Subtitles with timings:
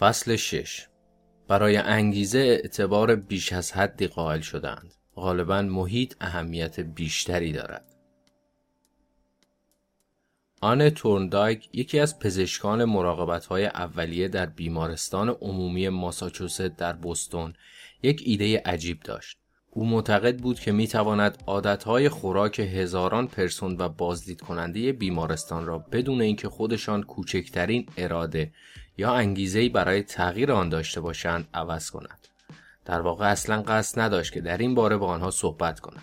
[0.00, 0.86] فصل 6
[1.48, 4.94] برای انگیزه اعتبار بیش از حدی قائل شدند.
[5.16, 7.84] غالبا محیط اهمیت بیشتری دارد.
[10.60, 17.54] آن تورندایک یکی از پزشکان مراقبت های اولیه در بیمارستان عمومی ماساچوست در بوستون
[18.02, 19.38] یک ایده عجیب داشت.
[19.70, 25.78] او معتقد بود که می تواند عادتهای خوراک هزاران پرسون و بازدید کننده بیمارستان را
[25.78, 28.52] بدون اینکه خودشان کوچکترین اراده
[29.00, 32.28] یا انگیزه‌ای برای تغییر آن داشته باشند عوض کند.
[32.84, 36.02] در واقع اصلا قصد نداشت که در این باره با آنها صحبت کند.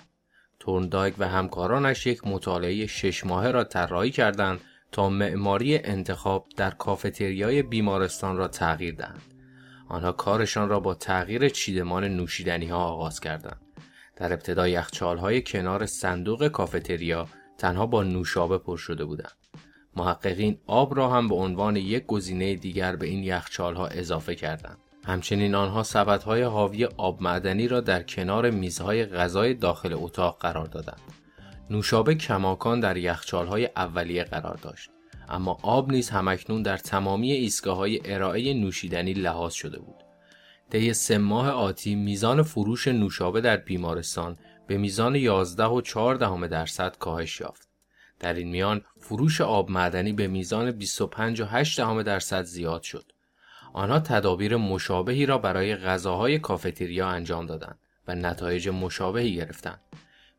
[0.60, 4.60] تورندایک و همکارانش یک مطالعه شش ماهه را طراحی کردند
[4.91, 9.22] تا معماری انتخاب در کافتریای بیمارستان را تغییر دهند.
[9.90, 13.62] آنها کارشان را با تغییر چیدمان نوشیدنی ها آغاز کردند.
[14.16, 17.27] در ابتدا یخچال های کنار صندوق کافتریا
[17.58, 19.38] تنها با نوشابه پر شده بودند.
[19.98, 24.78] محققین آب را هم به عنوان یک گزینه دیگر به این یخچال ها اضافه کردند.
[25.05, 25.84] همچنین آنها
[26.26, 31.02] های حاوی آب معدنی را در کنار میزهای غذای داخل اتاق قرار دادند.
[31.70, 34.90] نوشابه کماکان در یخچال های اولیه قرار داشت.
[35.30, 40.04] اما آب نیز همکنون در تمامی ایستگاه های ارائه نوشیدنی لحاظ شده بود.
[40.70, 46.48] طی سه ماه آتی میزان فروش نوشابه در بیمارستان به میزان 11 و 4 دهم
[46.48, 47.66] درصد کاهش یافت.
[48.20, 53.12] در این میان فروش آب معدنی به میزان 25 و 8 دهم درصد زیاد شد.
[53.74, 59.82] آنها تدابیر مشابهی را برای غذاهای کافتریا انجام دادند و نتایج مشابهی گرفتند.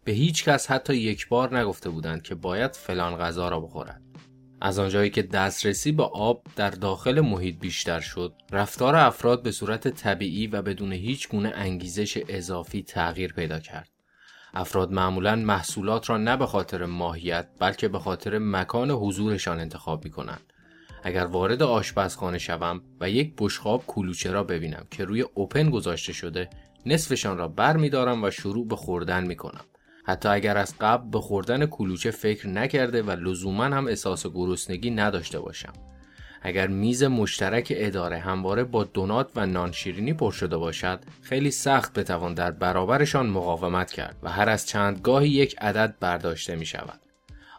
[0.05, 4.03] به هیچ کس حتی یک بار نگفته بودند که باید فلان غذا را بخورد.
[4.61, 9.89] از آنجایی که دسترسی به آب در داخل محیط بیشتر شد، رفتار افراد به صورت
[9.89, 13.89] طبیعی و بدون هیچ گونه انگیزش اضافی تغییر پیدا کرد.
[14.55, 20.11] افراد معمولا محصولات را نه به خاطر ماهیت بلکه به خاطر مکان حضورشان انتخاب می
[20.11, 20.53] کنند.
[21.03, 26.51] اگر وارد آشپزخانه شوم و یک بشقاب کلوچه را ببینم که روی اوپن گذاشته شده
[26.87, 29.65] نصفشان را بر می دارم و شروع به خوردن می کنم.
[30.05, 35.41] حتی اگر از قبل به خوردن کلوچه فکر نکرده و لزوما هم احساس گرسنگی نداشته
[35.41, 35.73] باشم.
[36.43, 42.35] اگر میز مشترک اداره همواره با دونات و نانشیرینی پر شده باشد خیلی سخت بتوان
[42.35, 47.01] در برابرشان مقاومت کرد و هر از چند گاهی یک عدد برداشته می شود.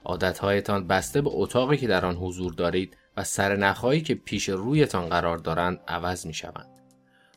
[0.05, 5.37] عادتهایتان بسته به اتاقی که در آن حضور دارید و سرنخهایی که پیش رویتان قرار
[5.37, 6.69] دارند عوض می شوند.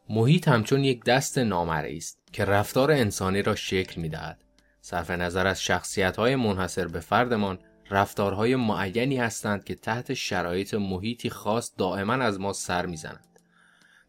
[0.09, 4.39] محیط همچون یک دست نامرئی است که رفتار انسانی را شکل می دهد.
[4.81, 7.59] صرف نظر از شخصیت های منحصر به فردمان
[7.93, 13.39] رفتارهای معینی هستند که تحت شرایط محیطی خاص دائما از ما سر می‌زنند.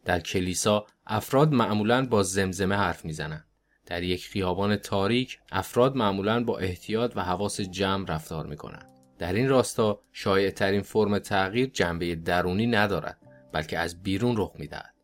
[0.04, 3.44] در کلیسا افراد معمولا با زمزمه حرف می‌زنند.
[3.86, 8.88] در یک خیابان تاریک افراد معمولا با احتیاط و حواس جمع رفتار می کنند.
[9.18, 13.18] در این راستا شایع ترین فرم تغییر جنبه درونی ندارد
[13.52, 14.94] بلکه از بیرون رخ می دهد.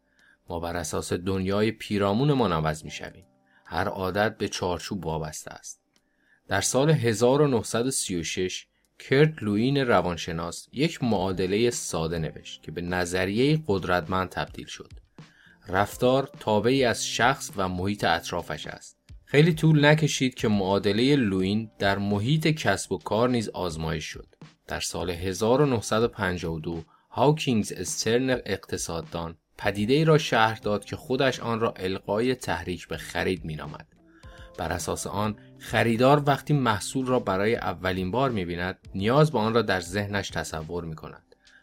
[0.49, 3.27] ما بر اساس دنیای پیرامون ما نوز می شویم.
[3.65, 5.81] هر عادت به چارچوب وابسته است.
[6.49, 8.67] در سال 1936
[9.09, 14.93] کرت لوین روانشناس یک معادله ساده نوشت که به نظریه قدرتمند تبدیل شد.
[15.69, 18.97] رفتار تابعی از شخص و محیط اطرافش است.
[19.25, 24.27] خیلی طول نکشید که معادله لوین در محیط کسب و کار نیز آزمایش شد.
[24.67, 31.73] در سال 1952 هاوکینگز استرن اقتصاددان پدیده ای را شهر داد که خودش آن را
[31.77, 34.00] القای تحریک به خرید می نامد.
[34.59, 39.55] بر اساس آن خریدار وقتی محصول را برای اولین بار می بیند نیاز به آن
[39.55, 41.23] را در ذهنش تصور می کند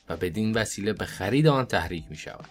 [0.09, 2.49] و بدین وسیله به خرید آن تحریک می شود.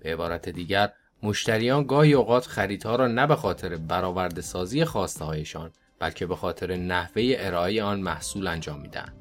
[0.00, 0.92] به عبارت دیگر
[1.22, 6.76] مشتریان گاهی اوقات خریدها را نه به خاطر برآورده سازی خواسته هایشان بلکه به خاطر
[6.76, 9.12] نحوه ارائه آن محصول انجام میدن.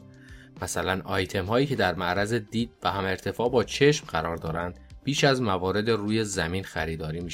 [0.61, 5.23] مثلا آیتم هایی که در معرض دید و هم ارتفاع با چشم قرار دارند بیش
[5.23, 7.31] از موارد روی زمین خریداری می.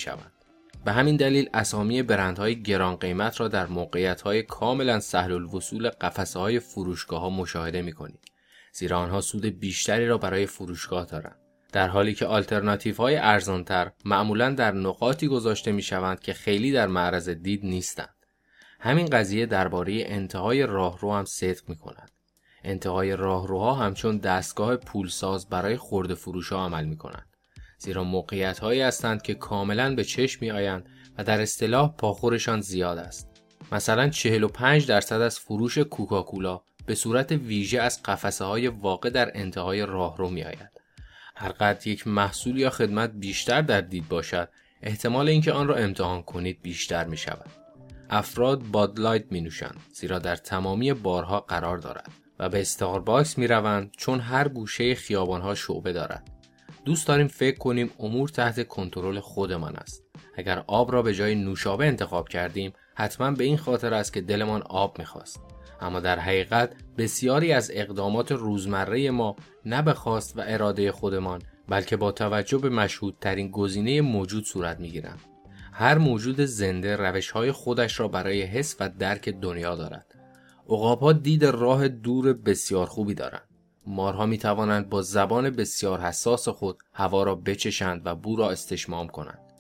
[0.86, 6.40] به همین دلیل اسامی برندهای گران قیمت را در موقعیت های کاملا سهل الوصول قفسه
[6.40, 8.32] های فروشگاه ها مشاهده می کنید.
[8.74, 11.40] زیرا آنها سود بیشتری را برای فروشگاه دارند.
[11.72, 16.88] در حالی که آلترناتیو های ارزانتر معمولا در نقاطی گذاشته می شوند که خیلی در
[16.88, 18.16] معرض دید نیستند.
[18.80, 22.12] همین قضیه درباره انتهای راهرو هم صدق می کند.
[22.64, 27.31] انتهای راهروها همچون دستگاه پولساز برای خورده فروش ها عمل می کنند.
[27.82, 32.98] زیرا موقعیت هایی هستند که کاملا به چشم می آیند و در اصطلاح پاخورشان زیاد
[32.98, 33.28] است.
[33.72, 39.86] مثلا 45 درصد از فروش کوکاکولا به صورت ویژه از قفسه های واقع در انتهای
[39.86, 40.72] راهرو می آید.
[41.36, 44.50] هر یک محصول یا خدمت بیشتر در دید باشد
[44.82, 47.50] احتمال اینکه آن را امتحان کنید بیشتر می شود.
[48.10, 53.92] افراد بادلایت می نوشند زیرا در تمامی بارها قرار دارد و به استارباکس می روند
[53.98, 56.31] چون هر گوشه خیابانها شعبه دارد.
[56.86, 60.04] دوست داریم فکر کنیم امور تحت کنترل خودمان است.
[60.36, 64.62] اگر آب را به جای نوشابه انتخاب کردیم حتما به این خاطر است که دلمان
[64.62, 65.42] آب می‌خواست.
[65.82, 69.36] اما در حقیقت بسیاری از اقدامات روزمره ما
[69.66, 75.20] نه به خواست و اراده خودمان بلکه با توجه به مشهودترین گزینه موجود صورت می‌گیرند.
[75.74, 80.06] هر موجود زنده روش های خودش را برای حس و درک دنیا دارد.
[80.70, 83.51] ها دید راه دور بسیار خوبی دارند.
[83.86, 89.08] مارها می توانند با زبان بسیار حساس خود هوا را بچشند و بو را استشمام
[89.08, 89.52] کنند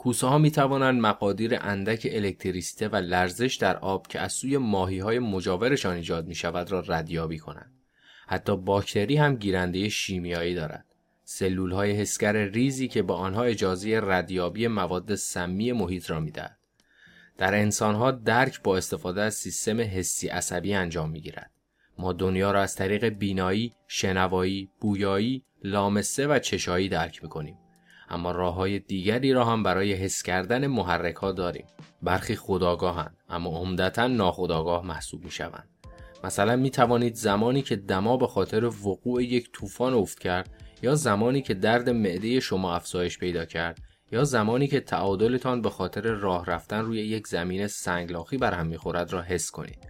[0.00, 4.98] کوسه ها می توانند مقادیر اندک الکتریسیته و لرزش در آب که از سوی ماهی
[4.98, 7.72] های مجاورشان ایجاد می شود را ردیابی کنند.
[8.26, 10.84] حتی باکتری هم گیرنده شیمیایی دارد.
[11.24, 16.58] سلول های حسگر ریزی که با آنها اجازه ردیابی مواد سمی محیط را می دهد.
[17.38, 21.50] در انسان ها درک با استفاده از سیستم حسی عصبی انجام می گیرد.
[22.00, 27.58] ما دنیا را از طریق بینایی، شنوایی، بویایی، لامسه و چشایی درک می کنیم.
[28.08, 31.66] اما راه های دیگری را هم برای حس کردن محرک ها داریم.
[32.02, 35.68] برخی خداگاهند اما عمدتا ناخداگاه محسوب می شوند.
[36.24, 36.70] مثلا می
[37.14, 40.50] زمانی که دما به خاطر وقوع یک طوفان افت کرد
[40.82, 43.78] یا زمانی که درد معده شما افزایش پیدا کرد
[44.12, 49.12] یا زمانی که تعادلتان به خاطر راه رفتن روی یک زمین سنگلاخی بر هم می‌خورد
[49.12, 49.89] را حس کنید.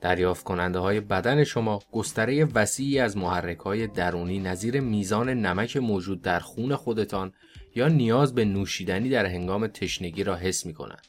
[0.00, 6.22] دریافت کننده های بدن شما گستره وسیعی از محرک های درونی نظیر میزان نمک موجود
[6.22, 7.32] در خون خودتان
[7.74, 11.06] یا نیاز به نوشیدنی در هنگام تشنگی را حس می کنند.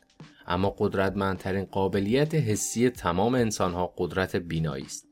[0.47, 5.07] اما قدرتمندترین قابلیت حسی تمام انسان ها قدرت بینایی است.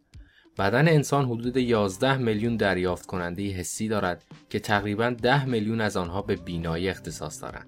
[0.58, 6.22] بدن انسان حدود 11 میلیون دریافت کننده حسی دارد که تقریبا 10 میلیون از آنها
[6.22, 7.68] به بینایی اختصاص دارند.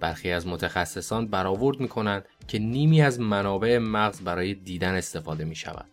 [0.00, 5.54] برخی از متخصصان برآورد می کنند که نیمی از منابع مغز برای دیدن استفاده می
[5.54, 5.90] شود.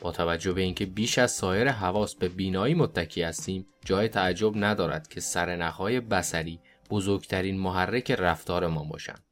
[0.00, 5.08] با توجه به اینکه بیش از سایر حواس به بینایی متکی هستیم جای تعجب ندارد
[5.08, 6.60] که سرنخهای بسری
[6.90, 9.22] بزرگترین محرک رفتار ما باشند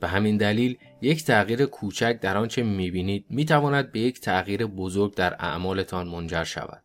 [0.00, 5.36] به همین دلیل یک تغییر کوچک در آنچه می‌بینید می‌تواند به یک تغییر بزرگ در
[5.38, 6.82] اعمالتان منجر شود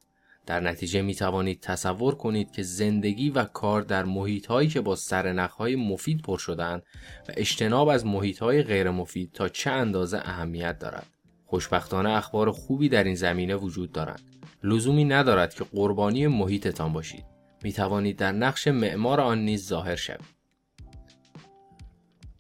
[0.47, 4.95] در نتیجه می توانید تصور کنید که زندگی و کار در محیط هایی که با
[4.95, 6.81] سرنخهای مفید پر شدن
[7.29, 11.05] و اجتناب از محیط های غیر مفید تا چه اندازه اهمیت دارد.
[11.45, 14.21] خوشبختانه اخبار خوبی در این زمینه وجود دارند.
[14.63, 17.25] لزومی ندارد که قربانی محیطتان باشید.
[17.63, 20.37] می توانید در نقش معمار آن نیز ظاهر شوید.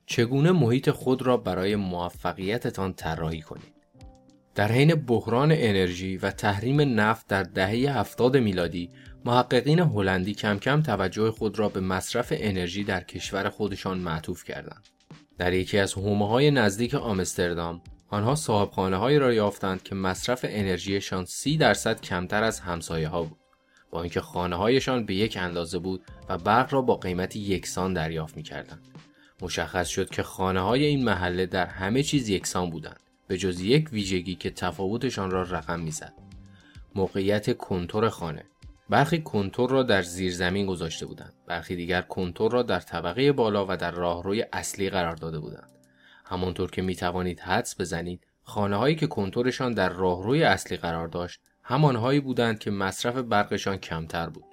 [0.05, 3.76] چگونه محیط خود را برای موفقیتتان طراحی کنید؟
[4.57, 8.89] در حین بحران انرژی و تحریم نفت در دهه 70 میلادی
[9.25, 14.87] محققین هلندی کم کم توجه خود را به مصرف انرژی در کشور خودشان معطوف کردند.
[15.37, 21.25] در یکی از حومه های نزدیک آمستردام آنها صاحبخانه هایی را یافتند که مصرف انرژیشان
[21.25, 23.37] 30 درصد کمتر از همسایه ها بود.
[23.91, 28.37] با اینکه خانه هایشان به یک اندازه بود و برق را با قیمت یکسان دریافت
[28.37, 28.81] می کردند.
[29.41, 33.06] مشخص شد که خانه های این محله در همه چیز یکسان بودند.
[33.27, 36.13] به جز یک ویژگی که تفاوتشان را رقم می‌زد.
[36.95, 38.45] موقعیت کنتور خانه.
[38.89, 41.33] برخی کنتور را در زیر زمین گذاشته بودند.
[41.47, 45.71] برخی دیگر کنتور را در طبقه بالا و در راهروی اصلی قرار داده بودند.
[46.25, 51.39] همانطور که می توانید حدس بزنید خانه هایی که کنتورشان در راهروی اصلی قرار داشت
[51.63, 54.45] همانهایی بودند که مصرف برقشان کمتر بود.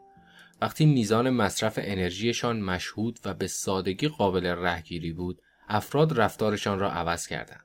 [0.61, 7.27] وقتی میزان مصرف انرژیشان مشهود و به سادگی قابل رهگیری بود افراد رفتارشان را عوض
[7.27, 7.65] کردند.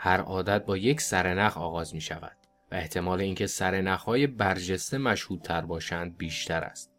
[0.00, 2.36] هر عادت با یک سرنخ آغاز می شود
[2.72, 6.92] و احتمال اینکه سرنخ های برجسته مشهودتر باشند بیشتر است.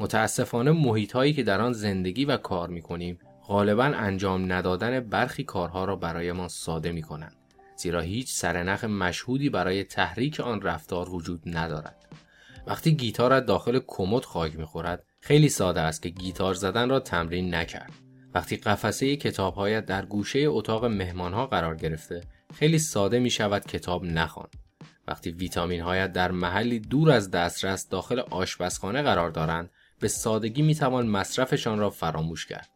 [0.00, 5.44] متاسفانه محیط هایی که در آن زندگی و کار می کنیم غالبا انجام ندادن برخی
[5.44, 7.36] کارها را برای ما ساده می کنند.
[7.76, 11.96] زیرا هیچ سرنخ مشهودی برای تحریک آن رفتار وجود ندارد.
[12.66, 17.92] وقتی گیتارت داخل کمد خاک می‌خورد خیلی ساده است که گیتار زدن را تمرین نکرد.
[18.36, 22.20] وقتی قفسه کتابهایت در گوشه اتاق مهمانها قرار گرفته
[22.54, 24.48] خیلی ساده می شود کتاب نخوان.
[25.08, 30.74] وقتی ویتامین هایت در محلی دور از دسترس داخل آشپزخانه قرار دارند به سادگی می
[30.74, 32.68] توان مصرفشان را فراموش کرد.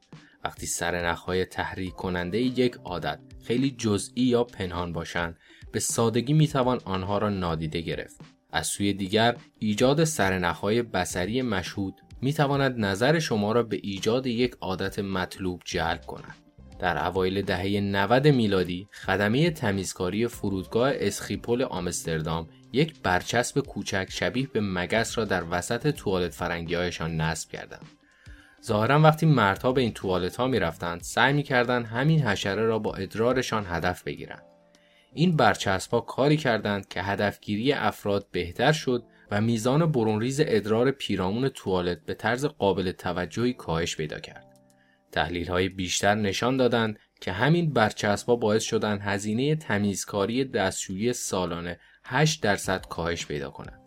[0.44, 5.38] وقتی سرنخ های تحریک کننده یک عادت خیلی جزئی یا پنهان باشند
[5.72, 8.20] به سادگی می توان آنها را نادیده گرفت.
[8.52, 14.26] از سوی دیگر ایجاد سرنخ های بسری مشهود می تواند نظر شما را به ایجاد
[14.26, 16.36] یک عادت مطلوب جلب کند.
[16.78, 24.60] در اوایل دهه 90 میلادی خدمه تمیزکاری فرودگاه اسخیپول آمستردام یک برچسب کوچک شبیه به
[24.60, 27.86] مگس را در وسط توالت فرنگی هایشان نصب کردند.
[28.64, 32.78] ظاهرا وقتی مردها به این توالت ها می رفتند سعی می کردند همین حشره را
[32.78, 34.42] با ادرارشان هدف بگیرند.
[35.14, 41.48] این برچسب ها کاری کردند که هدفگیری افراد بهتر شد و میزان برونریز ادرار پیرامون
[41.48, 44.46] توالت به طرز قابل توجهی کاهش پیدا کرد.
[45.12, 52.42] تحلیل های بیشتر نشان دادند که همین برچسبها باعث شدن هزینه تمیزکاری دستشویی سالانه 8
[52.42, 53.80] درصد کاهش پیدا کند.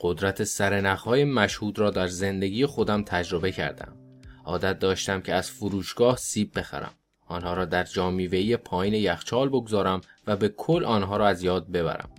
[0.00, 3.96] قدرت سرنخهای مشهود را در زندگی خودم تجربه کردم.
[4.44, 6.94] عادت داشتم که از فروشگاه سیب بخرم.
[7.26, 12.10] آنها را در جامیوهی پایین یخچال بگذارم و به کل آنها را از یاد ببرم.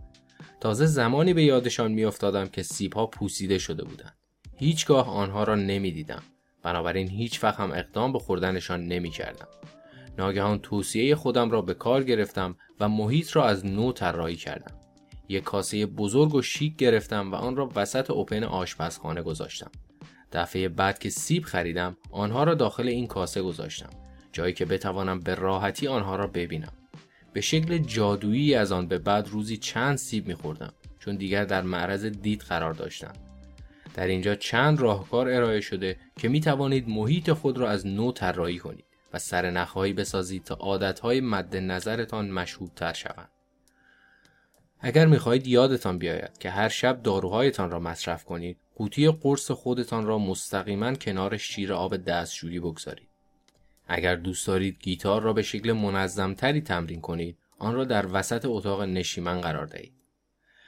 [0.66, 4.18] تازه زمانی به یادشان میافتادم که سیبها پوسیده شده بودند.
[4.56, 6.24] هیچگاه آنها را نمی‌دیدم.
[6.64, 9.48] بنابراین هیچ وقت هم اقدام به خوردنشان نمی کردم.
[10.18, 14.76] ناگهان توصیه خودم را به کار گرفتم و محیط را از نو طراحی کردم.
[15.30, 19.72] یک کاسه بزرگ و شیک گرفتم و آن را وسط اوپن آشپزخانه گذاشتم.
[20.32, 23.90] دفعه بعد که سیب خریدم آنها را داخل این کاسه گذاشتم
[24.32, 26.72] جایی که بتوانم به راحتی آنها را ببینم
[27.36, 32.06] به شکل جادویی از آن به بعد روزی چند سیب میخوردم چون دیگر در معرض
[32.06, 33.18] دید قرار داشتند
[33.94, 38.58] در اینجا چند راهکار ارائه شده که می توانید محیط خود را از نو طراحی
[38.58, 43.30] کنید و سرنخهایی بسازید تا عادتهای مد نظرتان مشهودتر شوند.
[44.80, 50.18] اگر می‌خواهید یادتان بیاید که هر شب داروهایتان را مصرف کنید، قوطی قرص خودتان را
[50.18, 53.15] مستقیما کنار شیر آب دستشویی بگذارید.
[53.88, 58.82] اگر دوست دارید گیتار را به شکل منظمتری تمرین کنید، آن را در وسط اتاق
[58.82, 59.94] نشیمن قرار دهید.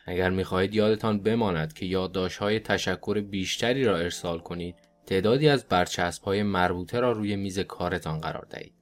[0.06, 7.00] اگر می‌خواهید یادتان بماند که یادداشت‌های تشکر بیشتری را ارسال کنید، تعدادی از برچسب‌های مربوطه
[7.00, 8.74] را روی میز کارتان قرار دهید.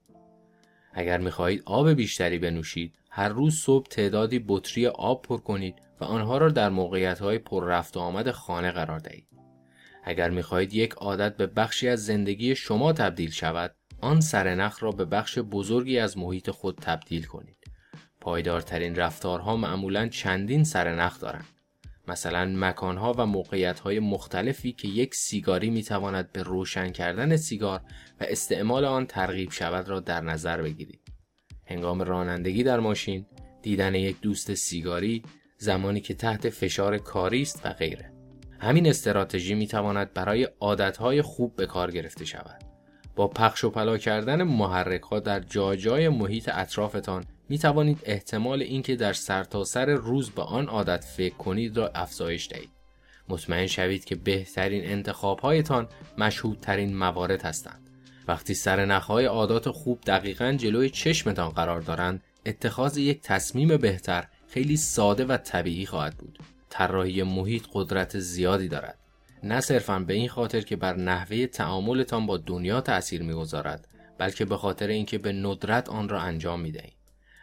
[0.94, 6.38] اگر می‌خواهید آب بیشتری بنوشید، هر روز صبح تعدادی بطری آب پر کنید و آنها
[6.38, 9.28] را در موقعیت‌های پر رفت و آمد خانه قرار دهید.
[10.04, 15.06] اگر می‌خواهید یک عادت به بخشی از زندگی شما تبدیل شود، آن سرنخ را به
[15.06, 17.58] بخش بزرگی از محیط خود تبدیل کنید.
[18.22, 21.46] پایدارترین رفتارها معمولا چندین سرنخ دارند.
[22.08, 27.82] مثلا مکانها و موقعیتهای مختلفی که یک سیگاری می‌تواند به روشن کردن سیگار
[28.20, 31.02] و استعمال آن ترغیب شود را در نظر بگیرید.
[31.66, 33.26] هنگام رانندگی در ماشین،
[33.62, 35.24] دیدن یک دوست سیگاری،
[35.58, 38.14] زمانی که تحت فشار کاری است و غیره.
[38.60, 42.65] همین استراتژی می‌تواند برای عادتهای خوب به کار گرفته شود.
[43.16, 48.62] با پخش و پلا کردن محرک ها در جای جای محیط اطرافتان می توانید احتمال
[48.62, 52.70] اینکه در سرتاسر سر روز به آن عادت فکر کنید را افزایش دهید.
[53.30, 57.90] مطمئن شوید که بهترین انتخاب هایتان مشهودترین موارد هستند.
[58.28, 65.26] وقتی سرنخهای عادات خوب دقیقا جلوی چشمتان قرار دارند، اتخاذ یک تصمیم بهتر خیلی ساده
[65.26, 66.40] و طبیعی خواهد بود.
[66.70, 69.00] طراحی محیط قدرت زیادی دارد.
[69.46, 73.88] نه صرفا به این خاطر که بر نحوه تعاملتان با دنیا تأثیر می‌گذارد
[74.18, 76.98] بلکه به خاطر اینکه به ندرت آن را انجام می دهید.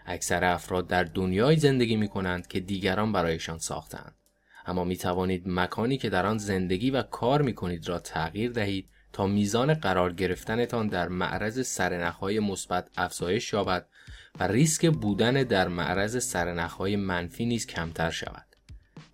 [0.06, 4.14] اکثر افراد در دنیای زندگی می کنند که دیگران برایشان ساختند.
[4.66, 8.88] اما می توانید مکانی که در آن زندگی و کار می کنید را تغییر دهید
[9.12, 13.87] تا میزان قرار گرفتنتان در معرض سرنخهای مثبت افزایش یابد
[14.40, 18.47] و ریسک بودن در معرض سرنخهای منفی نیز کمتر شود.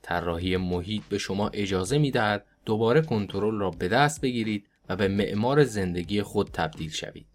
[0.03, 5.09] طراحی محیط به شما اجازه می دهد دوباره کنترل را به دست بگیرید و به
[5.09, 7.27] معمار زندگی خود تبدیل شوید.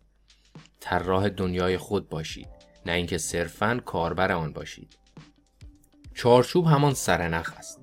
[0.79, 2.47] طراح دنیای خود باشید
[2.85, 4.97] نه اینکه صرفاً کاربر آن باشید.
[6.13, 7.79] چارچوب همان سرنخ است.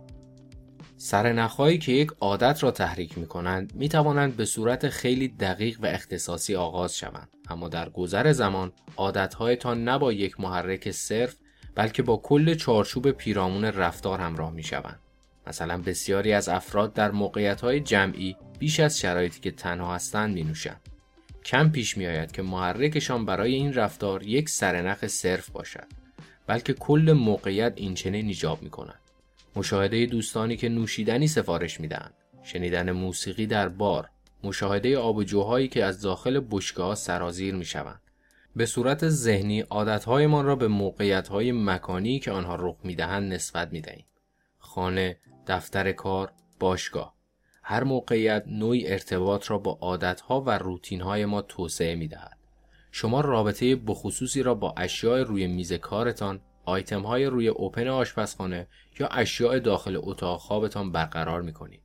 [0.96, 5.86] سرنخهایی که یک عادت را تحریک می کنند می توانند به صورت خیلی دقیق و
[5.86, 11.36] اختصاصی آغاز شوند اما در گذر زمان عادتهایتان نه با یک محرک صرف
[11.74, 15.00] بلکه با کل چارچوب پیرامون رفتار همراه می شوند.
[15.50, 20.44] مثلا بسیاری از افراد در موقعیت های جمعی بیش از شرایطی که تنها هستند می
[20.44, 20.80] نوشند.
[21.44, 25.86] کم پیش می آید که محرکشان برای این رفتار یک سرنخ صرف باشد
[26.46, 29.00] بلکه کل موقعیت این چنین ایجاب می کند.
[29.56, 32.14] مشاهده دوستانی که نوشیدنی سفارش می دهند.
[32.42, 34.08] شنیدن موسیقی در بار
[34.44, 38.00] مشاهده آبجوهایی که از داخل بشگاه سرازیر می شوند.
[38.56, 43.80] به صورت ذهنی عادتهایمان را به موقعیتهای مکانی که آنها رخ می دهند نسبت می
[43.80, 44.06] دهیم.
[44.58, 45.16] خانه،
[45.46, 47.14] دفتر کار، باشگاه
[47.62, 52.36] هر موقعیت نوعی ارتباط را با عادتها و روتینهای ما توسعه می دهد.
[52.92, 58.66] شما رابطه بخصوصی را با اشیاء روی میز کارتان، آیتم های روی اوپن آشپزخانه
[58.98, 61.80] یا اشیاء داخل اتاق خوابتان برقرار می کنید.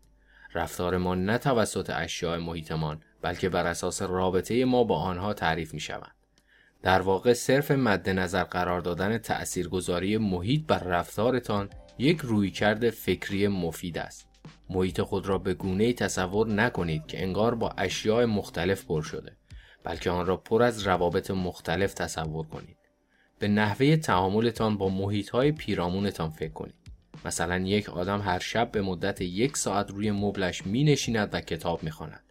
[0.54, 5.80] رفتار ما نه توسط اشیاء محیطمان بلکه بر اساس رابطه ما با آنها تعریف می
[5.80, 6.16] شوند.
[6.82, 13.98] در واقع صرف مد نظر قرار دادن تأثیرگذاری محیط بر رفتارتان یک رویکرد فکری مفید
[13.98, 14.28] است.
[14.70, 19.38] محیط خود را به گونه تصور نکنید که انگار با اشیاء مختلف پر شده
[19.84, 22.78] بلکه آن را پر از روابط مختلف تصور کنید.
[23.40, 26.76] به نحوه تعاملتان با محیط های پیرامونتان فکر کنید.
[27.26, 31.84] مثلا یک آدم هر شب به مدت یک ساعت روی مبلش می نشیند و کتاب
[31.84, 32.24] می خواند.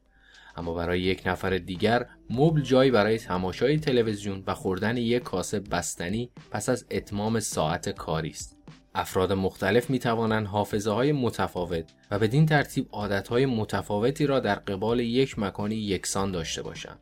[0.57, 6.31] اما برای یک نفر دیگر مبل جایی برای تماشای تلویزیون و خوردن یک کاسه بستنی
[6.51, 8.54] پس از اتمام ساعت کاری است.
[8.95, 14.55] افراد مختلف می توانند حافظه های متفاوت و بدین ترتیب عادت های متفاوتی را در
[14.55, 16.99] قبال یک مکانی یکسان داشته باشند.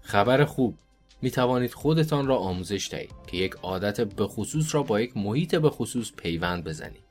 [0.00, 0.78] خبر خوب
[1.22, 5.54] می توانید خودتان را آموزش دهید که یک عادت به خصوص را با یک محیط
[5.54, 7.04] به خصوص پیوند بزنید.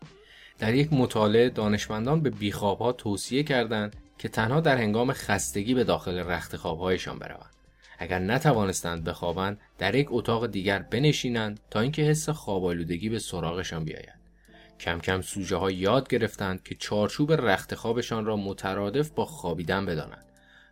[0.60, 5.84] در یک مطالعه دانشمندان به بیخواب ها توصیه کردند که تنها در هنگام خستگی به
[5.84, 7.52] داخل رخت خوابهایشان بروند.
[7.97, 14.23] اگر نتوانستند بخوابند در یک اتاق دیگر بنشینند تا اینکه حس خوابالودگی به سراغشان بیاید.
[14.79, 20.25] کم کم سوژه ها یاد گرفتند که چارچوب رخت خوابشان را مترادف با خوابیدن بدانند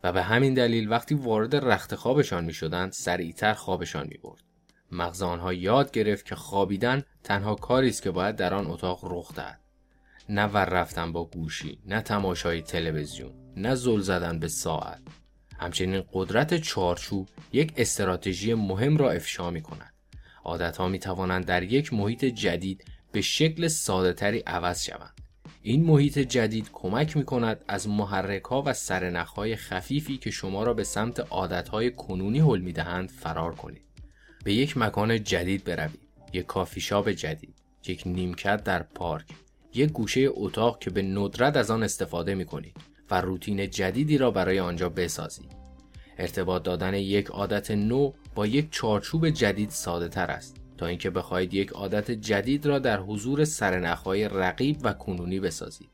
[0.04, 4.44] و به همین دلیل وقتی وارد رخت خوابشان می شدند سریعتر خوابشان می برد.
[4.92, 9.36] مغز آنها یاد گرفت که خوابیدن تنها کاری است که باید در آن اتاق رخ
[9.36, 9.60] دهد.
[10.30, 15.02] نه ور رفتن با گوشی، نه تماشای تلویزیون، نه زل زدن به ساعت.
[15.62, 19.94] همچنین قدرت چارچوب یک استراتژی مهم را افشا می کند.
[20.44, 25.22] عادت ها می توانند در یک محیط جدید به شکل ساده تری عوض شوند.
[25.62, 30.64] این محیط جدید کمک می کند از محرک ها و سرنخ های خفیفی که شما
[30.64, 33.82] را به سمت عادت های کنونی حل می دهند فرار کنید.
[34.44, 36.00] به یک مکان جدید بروید.
[36.34, 37.56] یک کافی شاپ جدید.
[37.88, 39.26] یک نیمکت در پارک.
[39.74, 44.32] یک گوشه اتاق که به ندرت از آن استفاده می کنید و روتین جدیدی را
[44.32, 45.52] برای آنجا بسازید.
[46.18, 51.54] ارتباط دادن یک عادت نو با یک چارچوب جدید ساده تر است تا اینکه بخواهید
[51.54, 55.90] یک عادت جدید را در حضور سرنخهای رقیب و کنونی بسازید.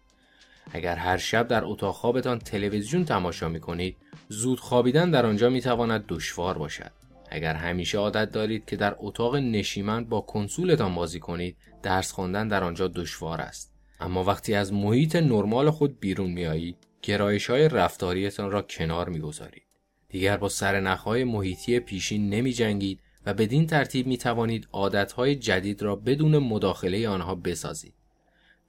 [0.71, 3.97] اگر هر شب در اتاق خوابتان تلویزیون تماشا می کنید،
[4.29, 6.91] زود خوابیدن در آنجا می تواند دشوار باشد.
[7.29, 12.63] اگر همیشه عادت دارید که در اتاق نشیمن با کنسولتان بازی کنید، درس خواندن در
[12.63, 13.73] آنجا دشوار است.
[13.99, 19.63] اما وقتی از محیط نرمال خود بیرون میایید، گرایش های رفتاریتان را کنار می‌گذارید.
[20.09, 25.95] دیگر با سرنخهای محیطی پیشین نمی جنگید و بدین ترتیب می توانید عادتهای جدید را
[25.95, 27.93] بدون مداخله آنها بسازید.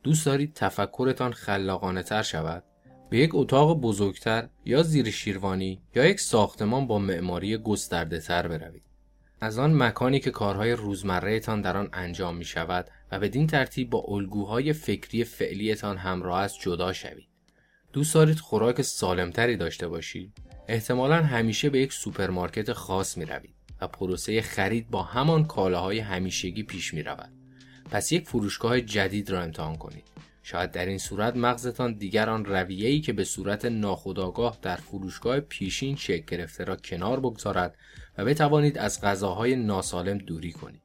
[0.03, 2.65] دوست دارید تفکرتان خلاقانه تر شود؟
[3.11, 8.83] به یک اتاق بزرگتر یا زیر شیروانی یا یک ساختمان با معماری گسترده تر بروید.
[9.41, 14.05] از آن مکانی که کارهای روزمرهتان در آن انجام می شود و بدین ترتیب با
[14.09, 17.29] الگوهای فکری فعلیتان همراه است جدا شوید.
[17.93, 20.33] دوست دارید خوراک سالمتری داشته باشید؟
[20.69, 26.63] احتمالا همیشه به یک سوپرمارکت خاص می روید و پروسه خرید با همان کالاهای همیشگی
[26.63, 27.33] پیش می رود.
[27.91, 30.05] پس یک فروشگاه جدید را امتحان کنید.
[30.43, 35.97] شاید در این صورت مغزتان دیگر آن رویه‌ای که به صورت ناخودآگاه در فروشگاه پیشین
[35.97, 37.75] شکل گرفته را کنار بگذارد
[38.19, 40.83] و بتوانید از غذاهای ناسالم دوری کنید.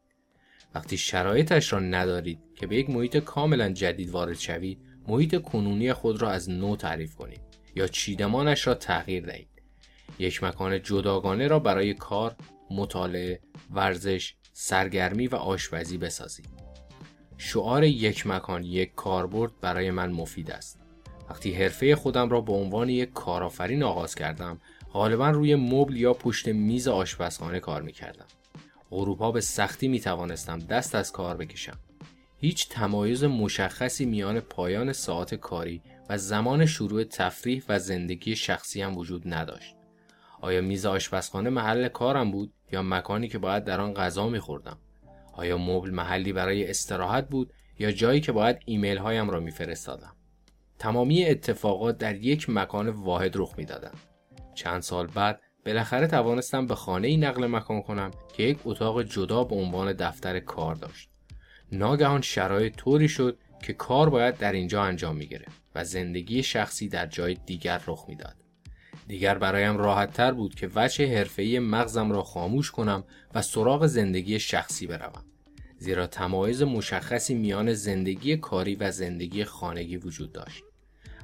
[0.75, 6.21] وقتی شرایطش را ندارید که به یک محیط کاملا جدید وارد شوید، محیط کنونی خود
[6.21, 7.41] را از نو تعریف کنید
[7.75, 9.49] یا چیدمانش را تغییر دهید.
[10.19, 12.35] یک مکان جداگانه را برای کار،
[12.71, 13.39] مطالعه،
[13.71, 16.49] ورزش، سرگرمی و آشپزی بسازید.
[17.37, 20.79] شعار یک مکان یک کاربرد برای من مفید است.
[21.29, 24.59] وقتی حرفه خودم را به عنوان یک کارآفرین آغاز کردم،
[24.93, 28.25] غالبا روی مبل یا پشت میز آشپزخانه کار می کردم.
[28.91, 31.79] غروبها به سختی می توانستم دست از کار بکشم.
[32.43, 38.97] هیچ تمایز مشخصی میان پایان ساعت کاری و زمان شروع تفریح و زندگی شخصی هم
[38.97, 39.75] وجود نداشت.
[40.41, 44.77] آیا میز آشپزخانه محل کارم بود یا مکانی که باید در آن غذا میخوردم؟
[45.34, 50.15] آیا مبل محلی برای استراحت بود یا جایی که باید ایمیل هایم را میفرستادم؟
[50.79, 53.97] تمامی اتفاقات در یک مکان واحد رخ می‌دادند.
[54.56, 59.43] چند سال بعد بالاخره توانستم به خانه ای نقل مکان کنم که یک اتاق جدا
[59.43, 61.12] به عنوان دفتر کار داشت.
[61.73, 65.29] ناگهان شرایط طوری شد که کار باید در اینجا انجام می
[65.75, 68.36] و زندگی شخصی در جای دیگر رخ می‌داد.
[69.07, 74.39] دیگر برایم راحت تر بود که وجه حرفه‌ای مغزم را خاموش کنم و سراغ زندگی
[74.39, 75.25] شخصی بروم.
[75.77, 80.63] زیرا تمایز مشخصی میان زندگی کاری و زندگی خانگی وجود داشت.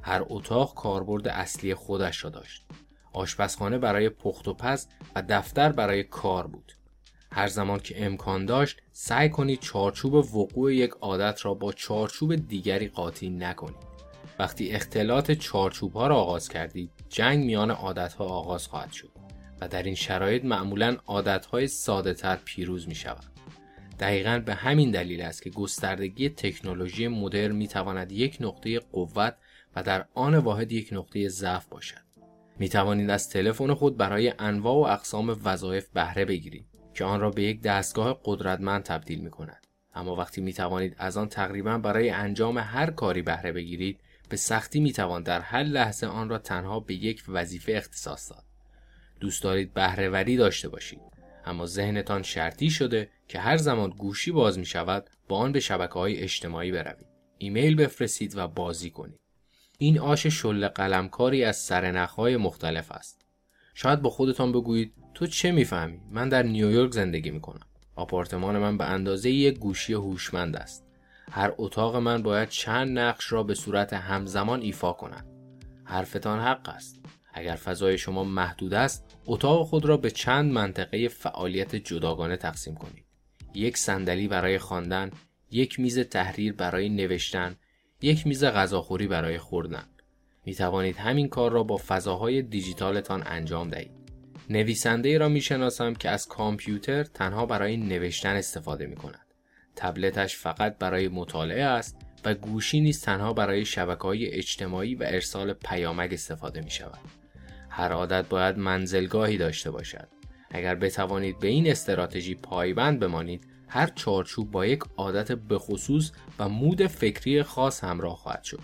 [0.02, 2.66] هر اتاق کاربرد اصلی خودش را داشت.
[3.12, 6.72] آشپزخانه برای پخت و پز و دفتر برای کار بود.
[7.32, 12.88] هر زمان که امکان داشت سعی کنید چارچوب وقوع یک عادت را با چارچوب دیگری
[12.88, 13.90] قاطی نکنید.
[14.38, 19.10] وقتی اختلاط چارچوب ها را آغاز کردید جنگ میان عادت ها آغاز خواهد شد
[19.60, 23.24] و در این شرایط معمولا عادت های ساده تر پیروز می شود.
[24.00, 29.36] دقیقا به همین دلیل است که گستردگی تکنولوژی مدرن می تواند یک نقطه قوت
[29.76, 32.10] و در آن واحد یک نقطه ضعف باشد.
[32.58, 36.69] می توانید از تلفن خود برای انواع و اقسام وظایف بهره بگیرید
[37.00, 39.66] که آن را به یک دستگاه قدرتمند تبدیل می کند.
[39.94, 44.80] اما وقتی می توانید از آن تقریبا برای انجام هر کاری بهره بگیرید به سختی
[44.80, 48.44] می توان در هر لحظه آن را تنها به یک وظیفه اختصاص داد.
[49.20, 51.00] دوست دارید بهرهوری داشته باشید.
[51.44, 55.94] اما ذهنتان شرطی شده که هر زمان گوشی باز می شود با آن به شبکه
[55.94, 57.06] های اجتماعی بروید.
[57.38, 59.20] ایمیل بفرستید و بازی کنید.
[59.78, 63.20] این آش شل قلمکاری از سرنخهای مختلف است.
[63.74, 67.66] شاید با خودتان بگویید تو چه می‌فهمی؟ من در نیویورک زندگی می‌کنم.
[67.96, 70.86] آپارتمان من به اندازه یک گوشی هوشمند است.
[71.30, 75.26] هر اتاق من باید چند نقش را به صورت همزمان ایفا کند.
[75.84, 77.00] حرفتان حق است.
[77.34, 83.04] اگر فضای شما محدود است اتاق خود را به چند منطقه فعالیت جداگانه تقسیم کنید.
[83.54, 85.10] یک صندلی برای خواندن
[85.50, 87.56] یک میز تحریر برای نوشتن
[88.02, 89.84] یک میز غذاخوری برای خوردن.
[90.44, 93.99] می توانید همین کار را با فضاهای دیجیتالتان انجام دهید.
[94.50, 99.26] نویسنده ای را می شناسم که از کامپیوتر تنها برای نوشتن استفاده می کند
[99.76, 105.52] تبلتش فقط برای مطالعه است و گوشی نیز تنها برای شبکه های اجتماعی و ارسال
[105.52, 106.98] پیامک استفاده می شود.
[107.68, 110.08] هر عادت باید منزلگاهی داشته باشد.
[110.50, 116.86] اگر بتوانید به این استراتژی پایبند بمانید هر چارچوب با یک عادت بخصوص و مود
[116.86, 118.60] فکری خاص همراه خواهد شد.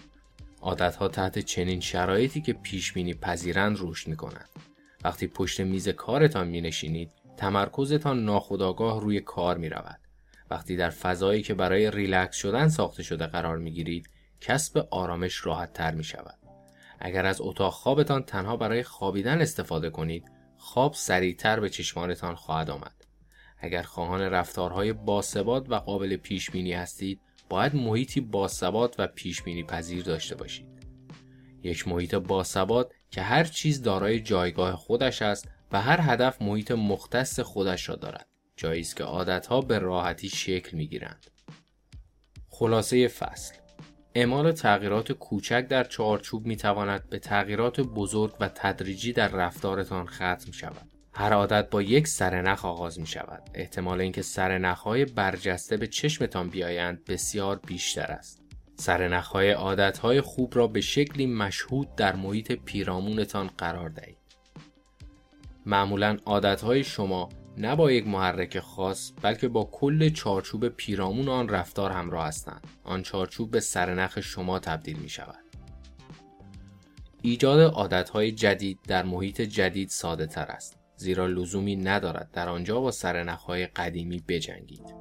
[0.60, 4.48] عادتها تحت چنین شرایطی که پیش بینی پذیرند رشد می کند.
[5.04, 10.00] وقتی پشت میز کارتان می نشینید تمرکزتان ناخودآگاه روی کار می رود.
[10.50, 15.72] وقتی در فضایی که برای ریلکس شدن ساخته شده قرار می گیرید کسب آرامش راحت
[15.72, 16.38] تر می شود.
[17.00, 23.06] اگر از اتاق خوابتان تنها برای خوابیدن استفاده کنید خواب سریعتر به چشمانتان خواهد آمد.
[23.58, 29.62] اگر خواهان رفتارهای باثبات و قابل پیش بینی هستید باید محیطی باثبات و پیش بینی
[29.62, 30.66] پذیر داشته باشید.
[31.62, 37.40] یک محیط باثبات که هر چیز دارای جایگاه خودش است و هر هدف محیط مختص
[37.40, 38.26] خودش را دارد.
[38.56, 41.26] جایی است که عادتها به راحتی شکل می گیرند.
[42.48, 43.54] خلاصه فصل
[44.14, 50.52] اعمال تغییرات کوچک در چارچوب می تواند به تغییرات بزرگ و تدریجی در رفتارتان ختم
[50.52, 50.92] شود.
[51.12, 53.50] هر عادت با یک سرنخ آغاز می شود.
[53.54, 58.45] احتمال اینکه سرنخ های برجسته به چشمتان بیایند بسیار بیشتر است.
[58.76, 64.16] سرنخ های عادت های خوب را به شکلی مشهود در محیط پیرامونتان قرار دهید.
[65.66, 71.48] معمولا عادت های شما نه با یک محرک خاص بلکه با کل چارچوب پیرامون آن
[71.48, 72.66] رفتار همراه هستند.
[72.84, 75.44] آن چارچوب به سرنخ شما تبدیل می شود.
[77.22, 80.78] ایجاد عادتهای جدید در محیط جدید ساده تر است.
[80.96, 84.94] زیرا لزومی ندارد در آنجا با سرنخهای قدیمی بجنگید.